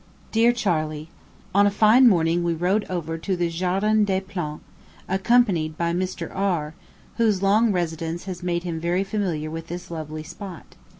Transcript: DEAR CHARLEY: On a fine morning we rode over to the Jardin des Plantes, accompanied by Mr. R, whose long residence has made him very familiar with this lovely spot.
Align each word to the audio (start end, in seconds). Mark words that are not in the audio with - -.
DEAR 0.31 0.51
CHARLEY: 0.51 1.11
On 1.53 1.67
a 1.67 1.69
fine 1.69 2.09
morning 2.09 2.43
we 2.43 2.55
rode 2.55 2.85
over 2.89 3.19
to 3.19 3.37
the 3.37 3.49
Jardin 3.51 4.03
des 4.03 4.19
Plantes, 4.21 4.63
accompanied 5.07 5.77
by 5.77 5.93
Mr. 5.93 6.27
R, 6.35 6.73
whose 7.17 7.43
long 7.43 7.71
residence 7.71 8.23
has 8.23 8.41
made 8.41 8.63
him 8.63 8.79
very 8.79 9.03
familiar 9.03 9.51
with 9.51 9.67
this 9.67 9.91
lovely 9.91 10.23
spot. 10.23 10.75